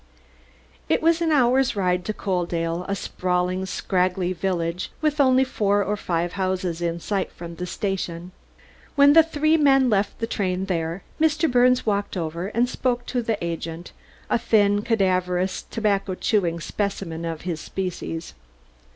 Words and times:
It 0.89 1.03
was 1.03 1.21
an 1.21 1.31
hour's 1.31 1.75
ride 1.75 2.05
to 2.05 2.11
Coaldale, 2.13 2.85
a 2.87 2.95
sprawling, 2.95 3.67
straggly 3.67 4.33
village 4.33 4.91
with 4.99 5.21
only 5.21 5.43
four 5.43 5.83
or 5.83 5.95
five 5.95 6.31
houses 6.33 6.81
in 6.81 6.99
sight 6.99 7.31
from 7.31 7.53
the 7.53 7.67
station. 7.67 8.31
When 8.95 9.13
the 9.13 9.21
three 9.21 9.57
men 9.57 9.91
left 9.91 10.17
the 10.17 10.25
train 10.25 10.65
there, 10.65 11.03
Mr. 11.19 11.47
Birnes 11.47 11.85
walked 11.85 12.17
over 12.17 12.47
and 12.47 12.67
spoke 12.67 13.05
to 13.05 13.21
the 13.21 13.37
agent, 13.45 13.91
a 14.27 14.39
thin, 14.39 14.81
cadaverous, 14.81 15.61
tobacco 15.69 16.15
chewing 16.15 16.59
specimen 16.59 17.23
of 17.23 17.41
his 17.41 17.61
species. 17.61 18.33